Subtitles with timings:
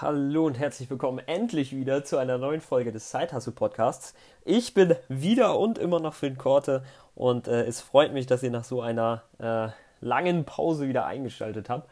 [0.00, 4.14] Hallo und herzlich willkommen endlich wieder zu einer neuen Folge des Zeithassel Podcasts.
[4.46, 6.82] Ich bin wieder und immer noch Finn Korte
[7.14, 9.68] und äh, es freut mich, dass ihr nach so einer äh,
[10.00, 11.90] langen Pause wieder eingeschaltet habt.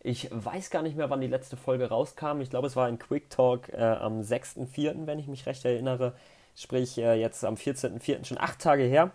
[0.00, 2.40] Ich weiß gar nicht mehr, wann die letzte Folge rauskam.
[2.40, 6.14] Ich glaube, es war ein Quick Talk äh, am 6.4., wenn ich mich recht erinnere.
[6.56, 9.12] Sprich, äh, jetzt am 14.4., schon acht Tage her.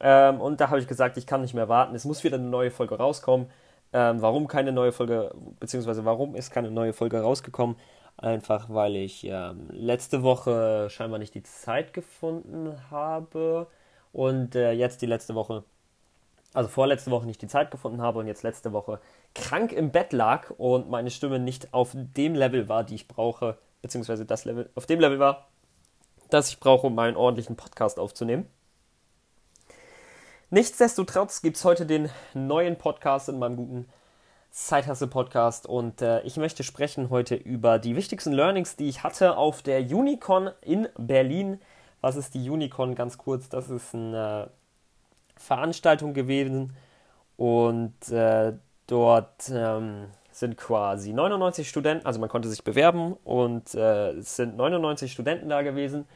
[0.00, 1.94] Ähm, und da habe ich gesagt, ich kann nicht mehr warten.
[1.94, 3.48] Es muss wieder eine neue Folge rauskommen.
[3.96, 7.76] Ähm, warum keine neue Folge, beziehungsweise warum ist keine neue Folge rausgekommen?
[8.18, 13.68] Einfach weil ich ähm, letzte Woche scheinbar nicht die Zeit gefunden habe
[14.12, 15.64] und äh, jetzt die letzte Woche,
[16.52, 19.00] also vorletzte Woche nicht die Zeit gefunden habe und jetzt letzte Woche
[19.34, 23.56] krank im Bett lag und meine Stimme nicht auf dem Level war, die ich brauche,
[23.80, 25.48] beziehungsweise das Level, auf dem Level war,
[26.28, 28.46] das ich brauche, um einen ordentlichen Podcast aufzunehmen.
[30.50, 33.88] Nichtsdestotrotz gibt es heute den neuen Podcast in meinem guten
[34.52, 39.36] Zeithasse Podcast und äh, ich möchte sprechen heute über die wichtigsten Learnings, die ich hatte
[39.36, 41.60] auf der Unicon in Berlin.
[42.00, 43.48] Was ist die Unicon ganz kurz?
[43.48, 44.50] Das ist eine
[45.36, 46.76] Veranstaltung gewesen
[47.36, 48.52] und äh,
[48.86, 54.56] dort ähm, sind quasi 99 Studenten, also man konnte sich bewerben und äh, es sind
[54.56, 56.06] 99 Studenten da gewesen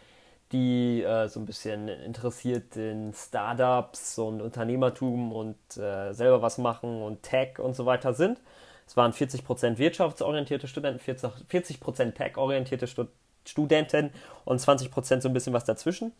[0.53, 7.03] die äh, so ein bisschen interessiert in Startups und Unternehmertum und äh, selber was machen
[7.03, 8.41] und Tech und so weiter sind.
[8.87, 13.09] Es waren 40% wirtschaftsorientierte Studenten, 40%, Tech-orientierte Stud
[13.47, 14.11] Studenten
[14.45, 16.13] und 20% so ein bisschen was dazwischen.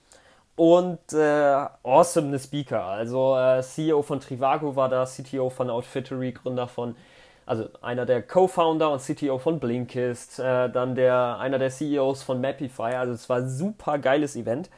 [0.57, 2.85] Und äh, awesome Speaker.
[2.85, 6.97] Also äh, CEO von Trivago war da, CTO von Outfittery, Gründer von
[7.51, 12.41] also einer der Co-Founder und CTO von Blinkist, äh, dann der, einer der CEOs von
[12.41, 12.95] Mapify.
[12.95, 14.71] Also es war ein super geiles Event.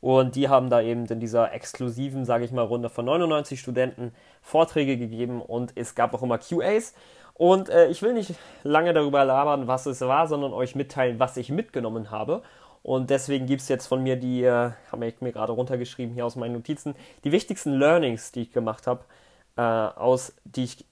[0.00, 4.12] Und die haben da eben in dieser exklusiven, sage ich mal, Runde von 99 Studenten
[4.42, 6.94] Vorträge gegeben und es gab auch immer QAs.
[7.34, 11.36] Und äh, ich will nicht lange darüber labern, was es war, sondern euch mitteilen, was
[11.36, 12.42] ich mitgenommen habe.
[12.82, 16.26] Und deswegen gibt es jetzt von mir die, äh, habe ich mir gerade runtergeschrieben hier
[16.26, 19.04] aus meinen Notizen, die wichtigsten Learnings, die ich gemacht habe,
[19.56, 20.84] äh, aus, die ich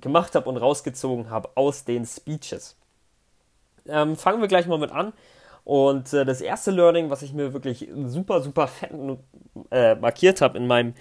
[0.00, 2.76] gemacht habe und rausgezogen habe aus den Speeches.
[3.86, 5.12] Ähm, fangen wir gleich mal mit an.
[5.64, 8.90] Und äh, das erste Learning, was ich mir wirklich super, super fett
[9.70, 10.94] äh, markiert habe in meinem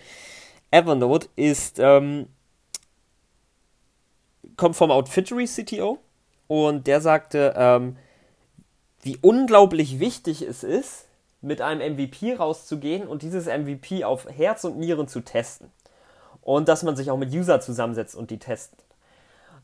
[0.72, 2.28] Evernote, ist, ähm,
[4.58, 6.00] kommt vom Outfittery CTO
[6.48, 7.98] und der sagte, ähm,
[9.02, 11.06] wie unglaublich wichtig es ist,
[11.42, 15.72] mit einem MVP rauszugehen und dieses MVP auf Herz und Nieren zu testen.
[16.42, 18.87] Und dass man sich auch mit User zusammensetzt und die testet.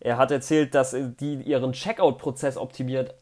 [0.03, 3.15] Er hat erzählt, dass die ihren Checkout-Prozess optimiert,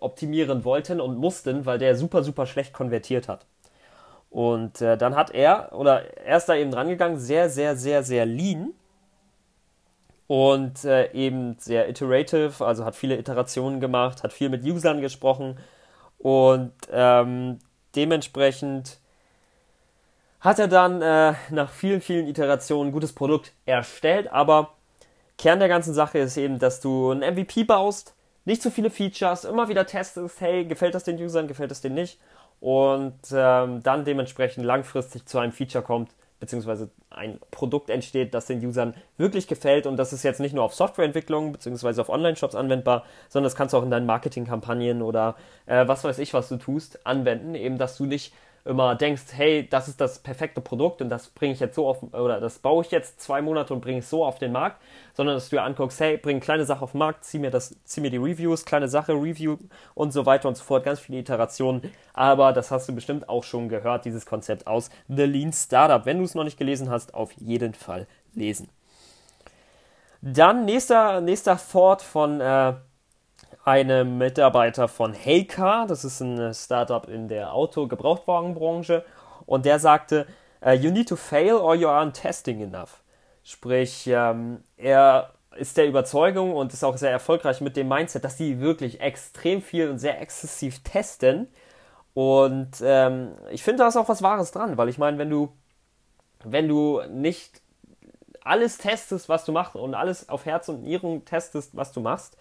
[0.00, 3.44] optimieren wollten und mussten, weil der super, super schlecht konvertiert hat.
[4.30, 8.04] Und äh, dann hat er, oder er ist da eben dran gegangen, sehr, sehr, sehr,
[8.04, 8.72] sehr lean
[10.28, 15.58] und äh, eben sehr iterative, also hat viele Iterationen gemacht, hat viel mit Usern gesprochen
[16.18, 17.58] und ähm,
[17.96, 19.00] dementsprechend
[20.38, 24.76] hat er dann äh, nach vielen, vielen Iterationen ein gutes Produkt erstellt, aber
[25.42, 28.14] Kern der ganzen Sache ist eben, dass du ein MVP baust,
[28.44, 31.96] nicht zu viele Features, immer wieder testest, hey, gefällt das den Usern, gefällt das denen
[31.96, 32.20] nicht?
[32.60, 38.64] Und ähm, dann dementsprechend langfristig zu einem Feature kommt, beziehungsweise ein Produkt entsteht, das den
[38.64, 39.88] Usern wirklich gefällt.
[39.88, 43.74] Und das ist jetzt nicht nur auf Softwareentwicklung beziehungsweise auf Online-Shops anwendbar, sondern das kannst
[43.74, 45.34] du auch in deinen Marketingkampagnen oder
[45.66, 48.32] äh, was weiß ich, was du tust, anwenden, eben, dass du nicht
[48.64, 52.02] immer denkst, hey, das ist das perfekte Produkt und das bringe ich jetzt so auf,
[52.02, 54.80] oder das baue ich jetzt zwei Monate und bringe es so auf den Markt,
[55.14, 57.76] sondern dass du dir anguckst, hey, bring kleine Sache auf den Markt, zieh mir das,
[57.84, 59.56] zieh mir die Reviews, kleine Sache, Review
[59.94, 61.92] und so weiter und so fort, ganz viele Iterationen.
[62.14, 66.06] Aber das hast du bestimmt auch schon gehört, dieses Konzept aus The Lean Startup.
[66.06, 68.68] Wenn du es noch nicht gelesen hast, auf jeden Fall lesen.
[70.20, 72.74] Dann nächster, nächster Thought von äh,
[73.64, 79.04] einem Mitarbeiter von Heycar, das ist ein Startup in der Auto-Gebrauchtwagenbranche,
[79.46, 80.26] und der sagte,
[80.64, 83.02] uh, you need to fail or you aren't testing enough.
[83.42, 88.38] Sprich, ähm, er ist der Überzeugung und ist auch sehr erfolgreich mit dem Mindset, dass
[88.38, 91.48] sie wirklich extrem viel und sehr exzessiv testen.
[92.14, 95.52] Und ähm, ich finde, da ist auch was Wahres dran, weil ich meine, wenn du,
[96.44, 97.60] wenn du nicht
[98.44, 102.36] alles testest, was du machst und alles auf Herz und Nieren testest, was du machst,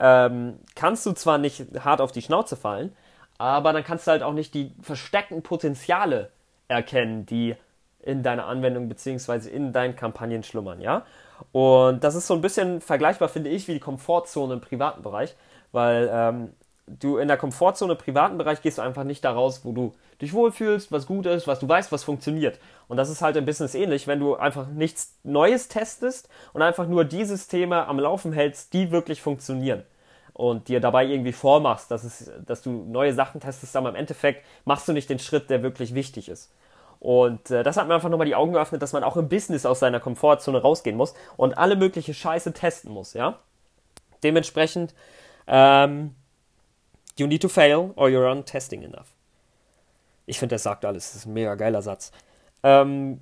[0.00, 2.94] ähm, kannst du zwar nicht hart auf die Schnauze fallen,
[3.38, 6.30] aber dann kannst du halt auch nicht die versteckten Potenziale
[6.68, 7.56] erkennen, die
[8.00, 9.48] in deiner Anwendung bzw.
[9.48, 11.04] in deinen Kampagnen schlummern, ja.
[11.52, 15.34] Und das ist so ein bisschen vergleichbar, finde ich, wie die Komfortzone im privaten Bereich,
[15.72, 16.52] weil ähm,
[16.86, 19.94] du in der Komfortzone im privaten Bereich gehst du einfach nicht da raus, wo du
[20.20, 22.58] dich wohlfühlst, was gut ist, was du weißt, was funktioniert.
[22.88, 26.86] Und das ist halt im Business ähnlich, wenn du einfach nichts Neues testest und einfach
[26.86, 29.84] nur die Systeme am Laufen hältst, die wirklich funktionieren.
[30.34, 34.44] und dir dabei irgendwie vormachst, dass, es, dass du neue Sachen testest, aber im Endeffekt
[34.64, 36.52] machst du nicht den Schritt, der wirklich wichtig ist.
[36.98, 39.64] Und äh, das hat mir einfach nochmal die Augen geöffnet, dass man auch im Business
[39.64, 43.38] aus seiner Komfortzone rausgehen muss und alle mögliche Scheiße testen muss, ja.
[44.24, 44.94] Dementsprechend,
[45.46, 46.14] ähm,
[47.16, 49.06] you need to fail or you're on testing enough.
[50.26, 51.12] Ich finde, das sagt alles.
[51.12, 52.10] Das ist ein mega geiler Satz.
[52.64, 53.20] Ähm,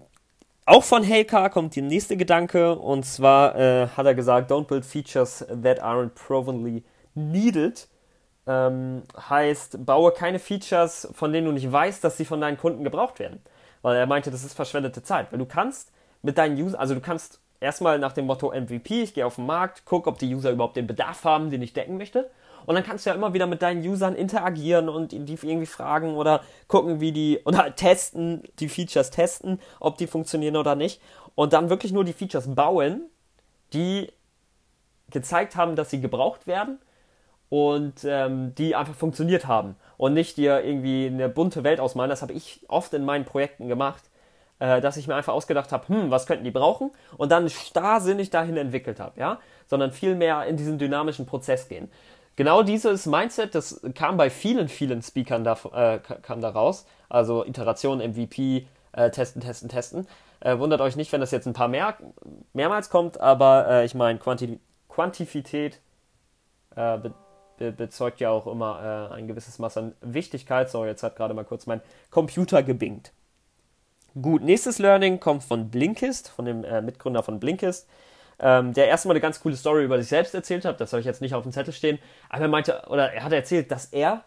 [0.65, 4.87] auch von Helka kommt der nächste Gedanke und zwar äh, hat er gesagt, don't build
[4.87, 6.85] features that aren't provenly
[7.15, 7.89] needed.
[8.47, 12.85] Ähm, heißt, baue keine Features, von denen du nicht weißt, dass sie von deinen Kunden
[12.85, 13.41] gebraucht werden.
[13.83, 15.33] Weil er meinte, das ist verschwendete Zeit.
[15.33, 15.93] Weil du kannst
[16.23, 19.47] mit deinen Usern, also du kannst erstmal nach dem Motto MVP, ich gehe auf den
[19.47, 22.31] Markt, gucke, ob die User überhaupt den Bedarf haben, den ich decken möchte.
[22.67, 26.15] Und dann kannst du ja immer wieder mit deinen Usern interagieren und die irgendwie fragen
[26.15, 31.01] oder gucken, wie die, oder testen, die Features testen, ob die funktionieren oder nicht.
[31.35, 33.09] Und dann wirklich nur die Features bauen,
[33.73, 34.13] die
[35.11, 36.79] gezeigt haben, dass sie gebraucht werden
[37.49, 39.77] und ähm, die einfach funktioniert haben.
[39.99, 42.09] Und nicht dir irgendwie eine bunte Welt ausmalen.
[42.09, 44.03] Das habe ich oft in meinen Projekten gemacht,
[44.59, 46.93] äh, dass ich mir einfach ausgedacht habe, hm, was könnten die brauchen?
[47.19, 49.39] Und dann starrsinnig dahin entwickelt habe, ja?
[49.67, 51.91] Sondern viel mehr in diesen dynamischen Prozess gehen
[52.37, 56.87] genau dieses Mindset, das kam bei vielen, vielen Speakern da, äh, kam da raus.
[57.09, 60.07] Also Iteration, MVP, äh, testen, testen, testen.
[60.41, 61.97] Äh, wundert euch nicht, wenn das jetzt ein paar mehr,
[62.53, 64.59] mehrmals kommt, aber äh, ich meine, Quanti
[64.89, 65.81] Quantifität
[66.77, 67.15] äh, be
[67.59, 70.71] be bezeugt ja auch immer äh, ein gewisses Maß an Wichtigkeit.
[70.71, 71.81] So, jetzt hat gerade mal kurz mein
[72.11, 73.13] Computer gebingt.
[74.21, 77.89] Gut, nächstes Learning kommt von Blinkist, von dem Mitgründer von Blinkist
[78.39, 80.81] ähm, der erstmal eine ganz coole Story über sich selbst erzählt hat.
[80.81, 81.99] Das habe ich jetzt nicht auf dem Zettel stehen.
[82.29, 84.25] Aber er meinte, oder er hat erzählt, dass er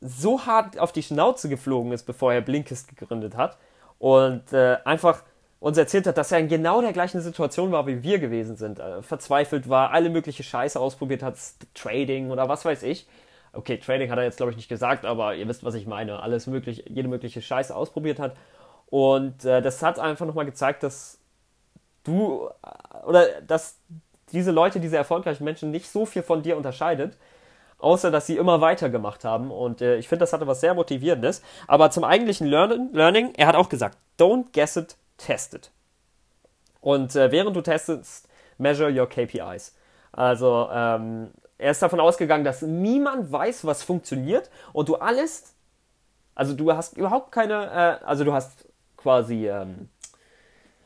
[0.00, 3.56] so hart auf die Schnauze geflogen ist, bevor er Blinkist gegründet hat.
[3.98, 5.22] Und äh, einfach
[5.60, 8.80] uns erzählt hat, dass er in genau der gleichen Situation war, wie wir gewesen sind.
[8.80, 11.36] Äh, verzweifelt war, alle mögliche Scheiße ausprobiert hat,
[11.74, 13.06] Trading oder was weiß ich.
[13.52, 16.20] Okay, Trading hat er jetzt, glaube ich, nicht gesagt, aber ihr wisst, was ich meine.
[16.20, 18.34] Alles mögliche, jede mögliche Scheiße ausprobiert hat.
[18.86, 21.20] Und äh, das hat einfach nochmal gezeigt, dass
[22.04, 22.48] du
[23.06, 23.78] oder dass
[24.32, 27.16] diese Leute, diese erfolgreichen Menschen nicht so viel von dir unterscheidet,
[27.78, 29.50] außer dass sie immer weitergemacht haben.
[29.50, 31.42] Und äh, ich finde, das hatte was sehr Motivierendes.
[31.66, 35.70] Aber zum eigentlichen Learning, Learning er hat auch gesagt, don't guess it, test it.
[36.80, 38.28] Und äh, während du testest,
[38.58, 39.74] measure your KPIs.
[40.12, 45.54] Also ähm, er ist davon ausgegangen, dass niemand weiß, was funktioniert und du alles,
[46.34, 48.66] also du hast überhaupt keine, äh, also du hast
[48.96, 49.88] quasi ähm,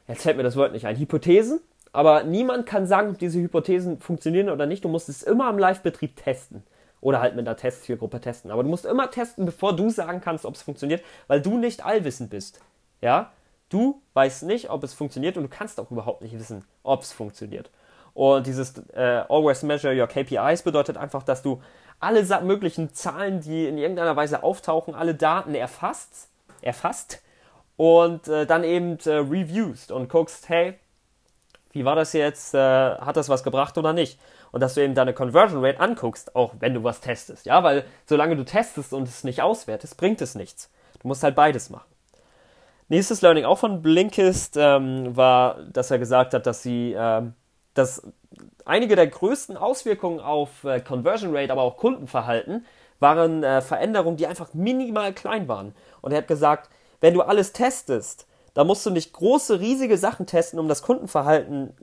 [0.09, 1.61] jetzt fällt mir das Wort nicht ein, Hypothesen,
[1.93, 4.85] aber niemand kann sagen, ob diese Hypothesen funktionieren oder nicht.
[4.85, 6.63] Du musst es immer im Live-Betrieb testen.
[7.01, 8.51] Oder halt mit einer Testzielgruppe testen.
[8.51, 11.85] Aber du musst immer testen, bevor du sagen kannst, ob es funktioniert, weil du nicht
[11.85, 12.61] allwissend bist.
[13.01, 13.33] Ja?
[13.69, 17.13] Du weißt nicht, ob es funktioniert und du kannst auch überhaupt nicht wissen, ob es
[17.13, 17.71] funktioniert.
[18.13, 21.63] Und dieses äh, Always Measure Your KPIs bedeutet einfach, dass du
[21.99, 26.29] alle möglichen Zahlen, die in irgendeiner Weise auftauchen, alle Daten erfasst,
[26.61, 27.23] erfasst
[27.77, 30.75] und äh, dann eben äh, reviewst und guckst, hey,
[31.73, 34.19] wie war das jetzt, äh, hat das was gebracht oder nicht?
[34.51, 37.85] Und dass du eben deine Conversion Rate anguckst, auch wenn du was testest, ja, weil
[38.07, 40.71] solange du testest und es nicht auswertest, bringt es nichts.
[41.03, 41.91] Du musst halt beides machen.
[42.89, 47.35] Nächstes Learning auch von Blinkist ähm, war, dass er gesagt hat, dass sie, ähm,
[47.75, 48.03] dass
[48.65, 52.65] einige der größten Auswirkungen auf äh, Conversion Rate, aber auch Kundenverhalten
[53.01, 55.75] waren äh, Veränderungen, die einfach minimal klein waren.
[56.01, 60.27] Und er hat gesagt, wenn du alles testest, dann musst du nicht große, riesige Sachen
[60.27, 61.75] testen, um das Kundenverhalten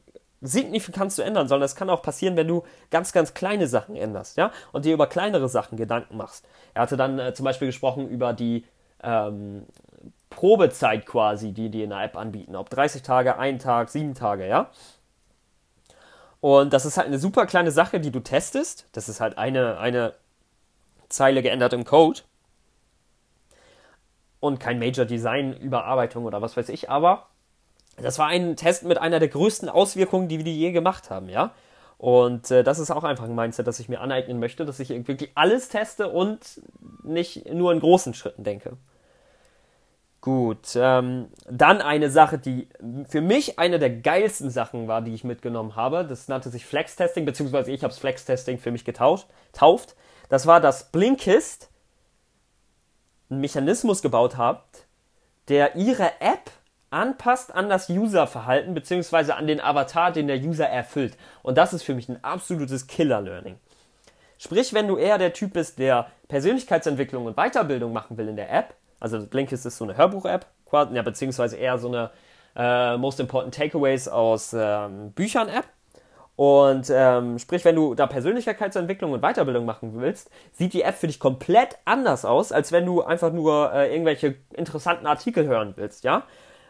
[0.41, 4.37] signifikant zu ändern, sondern es kann auch passieren, wenn du ganz, ganz kleine Sachen änderst,
[4.37, 6.45] ja, und dir über kleinere Sachen Gedanken machst.
[6.73, 8.65] Er hatte dann äh, zum Beispiel gesprochen über die
[9.01, 9.65] ähm,
[10.29, 14.47] Probezeit quasi, die die in der App anbieten, ob 30 Tage, ein Tag, sieben Tage,
[14.47, 14.69] ja.
[16.41, 18.87] Und das ist halt eine super kleine Sache, die du testest.
[18.91, 20.13] Das ist halt eine, eine
[21.07, 22.21] Zeile geändert im Code
[24.43, 27.27] und kein Major Design Überarbeitung oder was weiß ich, aber
[27.95, 31.51] das war ein Test mit einer der größten Auswirkungen, die wir je gemacht haben, ja.
[31.97, 34.89] Und äh, das ist auch einfach ein Mindset, das ich mir aneignen möchte, dass ich
[34.89, 36.61] wirklich alles teste und
[37.03, 38.75] nicht nur in großen Schritten denke.
[40.19, 42.67] Gut, ähm, dann eine Sache, die
[43.07, 46.03] für mich eine der geilsten Sachen war, die ich mitgenommen habe.
[46.05, 49.27] Das nannte sich Flex-Testing, beziehungsweise ich habe es Flex-Testing für mich getauft.
[49.53, 49.95] Tauft.
[50.27, 51.69] Das war das Blinkist
[53.33, 54.85] einen Mechanismus gebaut habt,
[55.49, 56.51] der ihre App
[56.89, 59.31] anpasst an das Userverhalten bzw.
[59.33, 61.17] an den Avatar, den der User erfüllt.
[61.41, 63.57] Und das ist für mich ein absolutes Killer-Learning.
[64.37, 68.51] Sprich, wenn du eher der Typ bist, der Persönlichkeitsentwicklung und Weiterbildung machen will in der
[68.53, 72.11] App, also Blinkist ist so eine Hörbuch-App, ja, beziehungsweise eher so eine
[72.55, 75.65] äh, Most Important Takeaways aus ähm, Büchern-App.
[76.35, 81.07] Und ähm, sprich, wenn du da Persönlichkeitsentwicklung und Weiterbildung machen willst, sieht die App für
[81.07, 86.03] dich komplett anders aus, als wenn du einfach nur äh, irgendwelche interessanten Artikel hören willst,
[86.03, 86.23] ja?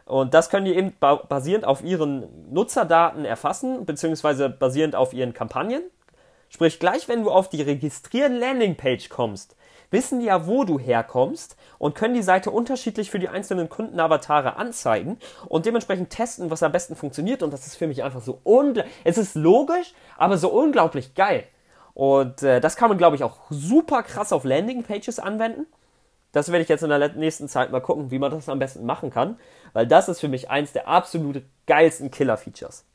[0.06, 5.82] Und das können die eben basierend auf ihren Nutzerdaten erfassen, beziehungsweise basierend auf ihren Kampagnen.
[6.50, 9.56] Sprich, gleich wenn du auf die Registrieren Landingpage kommst,
[9.94, 15.18] wissen ja, wo du herkommst und können die Seite unterschiedlich für die einzelnen Kundenavatare anzeigen
[15.48, 17.42] und dementsprechend testen, was am besten funktioniert.
[17.42, 18.94] Und das ist für mich einfach so unglaublich.
[19.06, 21.46] Es ist logisch, aber so unglaublich geil.
[21.94, 25.68] Und äh, das kann man, glaube ich, auch super krass auf Landingpages anwenden.
[26.34, 28.86] Das werde ich jetzt in der nächsten Zeit mal gucken, wie man das am besten
[28.86, 29.40] machen kann,
[29.72, 32.86] weil das ist für mich eins der absolut geilsten Killer-Features.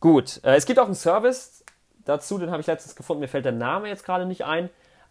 [0.00, 1.64] Gut, äh, es gibt auch einen Service
[2.04, 4.68] dazu, den habe ich letztens gefunden, mir fällt der Name jetzt gerade nicht ein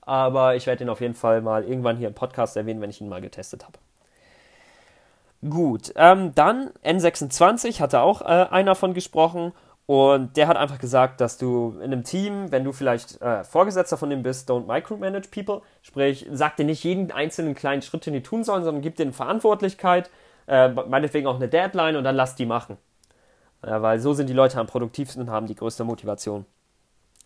[0.10, 3.00] aber ich werde ihn auf jeden Fall mal irgendwann hier im Podcast erwähnen, wenn ich
[3.00, 3.78] ihn mal getestet habe.
[5.48, 9.54] Gut, ähm, dann N26 hatte auch äh, einer von gesprochen
[9.86, 13.98] und der hat einfach gesagt, dass du in einem Team, wenn du vielleicht äh, Vorgesetzter
[13.98, 18.14] von dem bist, don't micromanage people, sprich, sag dir nicht jeden einzelnen kleinen Schritt, den
[18.14, 20.10] die tun sollen, sondern gib denen Verantwortlichkeit,
[20.48, 22.78] äh, meinetwegen auch eine Deadline und dann lass die machen.
[23.62, 26.46] weil so sind die Leute am produktivsten und haben die größte Motivation.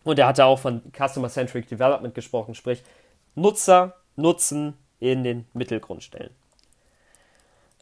[0.04, 2.82] Und er hatte auch von Customer-Centric Development gesprochen, sprich
[3.34, 6.30] Nutzer, Nutzen in den Mittelgrund stellen.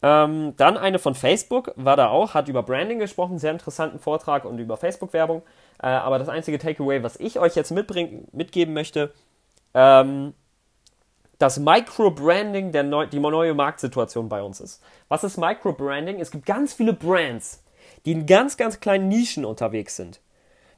[0.02, 4.44] Ähm, dann eine von Facebook war da auch, hat über Branding gesprochen, sehr interessanten Vortrag
[4.44, 5.42] und über Facebook-Werbung.
[5.80, 9.12] Äh, aber das einzige Takeaway, was ich euch jetzt mitgeben möchte,
[9.74, 10.34] ähm,
[11.38, 14.82] dass Microbranding der neu, die neue Marktsituation bei uns ist.
[15.08, 16.20] Was ist Microbranding?
[16.20, 17.62] Es gibt ganz viele Brands,
[18.04, 20.20] die in ganz, ganz kleinen Nischen unterwegs sind.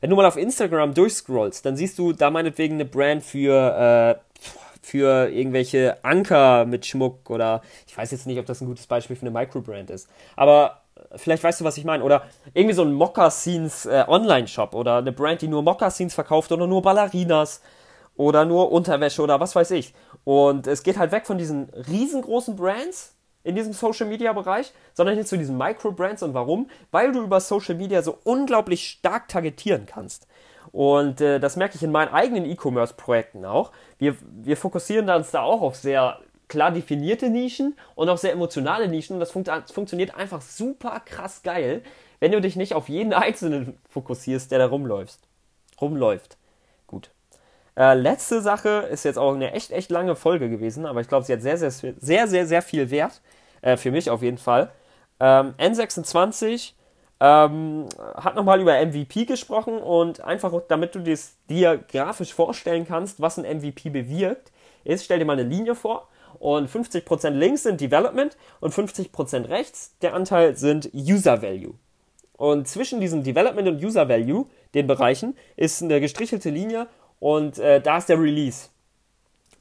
[0.04, 4.42] Wenn du mal auf Instagram durchscrollst, dann siehst du da meinetwegen eine Brand für, äh,
[4.82, 9.16] für irgendwelche Anker mit Schmuck oder ich weiß jetzt nicht, ob das ein gutes Beispiel
[9.16, 10.10] für eine Microbrand ist.
[10.36, 10.82] Aber
[11.16, 12.04] vielleicht weißt du, was ich meine.
[12.04, 16.66] Oder irgendwie so ein Moccasins äh, Online-Shop oder eine Brand, die nur Moccasins verkauft oder
[16.66, 17.62] nur Ballerinas
[18.14, 19.94] oder nur Unterwäsche oder was weiß ich.
[20.24, 23.13] Und es geht halt weg von diesen riesengroßen Brands
[23.44, 26.22] in diesem Social Media Bereich, sondern hin zu diesen Micro-Brands.
[26.22, 26.68] Und warum?
[26.90, 30.26] Weil du über Social Media so unglaublich stark targetieren kannst.
[30.72, 33.70] Und äh, das merke ich in meinen eigenen E-Commerce-Projekten auch.
[33.98, 38.88] Wir, wir fokussieren uns da auch auf sehr klar definierte Nischen und auch sehr emotionale
[38.88, 39.14] Nischen.
[39.14, 41.82] Und das funkt, funktioniert einfach super krass geil,
[42.20, 45.20] wenn du dich nicht auf jeden einzelnen fokussierst, der da rumläuft.
[45.80, 46.38] Rumläuft.
[46.86, 47.10] Gut.
[47.76, 51.24] Äh, letzte Sache ist jetzt auch eine echt, echt lange Folge gewesen, aber ich glaube,
[51.24, 53.20] sie hat sehr, sehr, sehr, sehr, sehr viel Wert.
[53.62, 54.70] Äh, für mich auf jeden Fall.
[55.18, 56.72] Ähm, N26
[57.20, 61.00] ähm, hat nochmal über MVP gesprochen und einfach, damit du
[61.48, 64.52] dir grafisch vorstellen kannst, was ein MVP bewirkt,
[64.84, 69.94] ist, stell dir mal eine Linie vor und 50% links sind Development und 50% rechts,
[70.02, 71.74] der Anteil sind User Value.
[72.36, 76.88] Und zwischen diesem Development und User Value, den Bereichen, ist eine gestrichelte Linie
[77.20, 78.68] und äh, da ist der Release.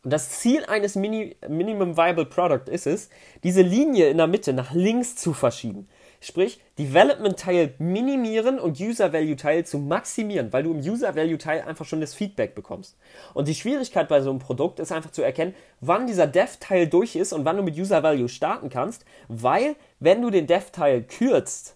[0.04, 3.10] Und das Ziel eines Mini Minimum Viable Product ist es,
[3.44, 5.88] diese Linie in der Mitte nach links zu verschieben.
[6.20, 12.56] Sprich, Development-Teil minimieren und User-Value-Teil zu maximieren, weil du im User-Value-Teil einfach schon das Feedback
[12.56, 12.98] bekommst.
[13.34, 17.16] Und die Schwierigkeit bei so einem Produkt ist einfach zu erkennen, wann dieser Dev-Teil durch
[17.16, 21.76] ist und wann du mit User-Value starten kannst, weil wenn du den Dev-Teil kürzt,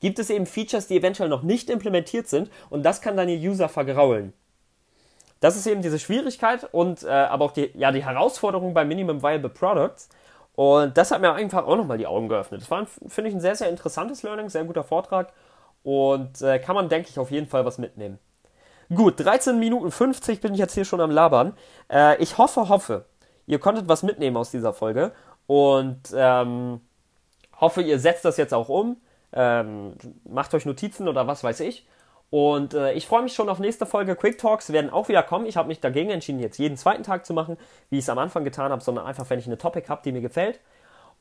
[0.00, 3.68] gibt es eben Features, die eventuell noch nicht implementiert sind und das kann deine User
[3.68, 4.32] vergraulen.
[5.44, 9.22] Das ist eben diese Schwierigkeit und äh, aber auch die, ja, die Herausforderung bei Minimum
[9.22, 10.08] Viable Products.
[10.54, 12.62] Und das hat mir einfach auch nochmal die Augen geöffnet.
[12.62, 15.34] Das war, finde ich, ein sehr, sehr interessantes Learning, sehr guter Vortrag
[15.82, 18.18] und äh, kann man, denke ich, auf jeden Fall was mitnehmen.
[18.88, 21.52] Gut, 13 Minuten 50 bin ich jetzt hier schon am Labern.
[21.92, 23.04] Äh, ich hoffe, hoffe,
[23.46, 25.12] ihr konntet was mitnehmen aus dieser Folge
[25.46, 26.80] und ähm,
[27.60, 28.96] hoffe, ihr setzt das jetzt auch um.
[29.34, 29.92] Ähm,
[30.24, 31.86] macht euch Notizen oder was weiß ich.
[32.34, 34.16] Und äh, ich freue mich schon auf nächste Folge.
[34.16, 35.46] Quick Talks werden auch wieder kommen.
[35.46, 37.56] Ich habe mich dagegen entschieden, jetzt jeden zweiten Tag zu machen,
[37.90, 40.10] wie ich es am Anfang getan habe, sondern einfach, wenn ich eine Topic habe, die
[40.10, 40.58] mir gefällt.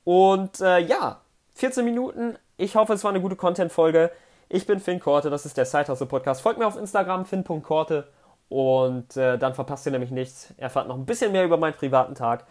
[0.06, 1.22] Und äh, ja,
[1.54, 2.36] 14 Minuten.
[2.58, 4.10] Ich hoffe, es war eine gute Content-Folge.
[4.50, 6.42] Ich bin Finn Korte, das ist der Sidehustle Podcast.
[6.42, 8.08] Folgt mir auf Instagram, finn.korte.
[8.50, 10.52] Und äh, dann verpasst ihr nämlich nichts.
[10.58, 12.48] Erfahrt noch ein bisschen mehr über meinen privaten Tag.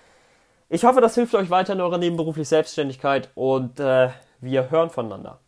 [0.69, 5.41] Ich hoffe, das hilft euch weiter in eurer nebenberuflichen Selbstständigkeit und äh, wir hören voneinander.